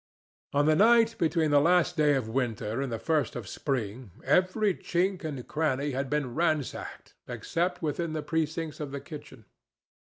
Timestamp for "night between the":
0.75-1.61